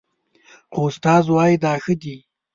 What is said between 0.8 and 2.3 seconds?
استاد وايي دا ښه دي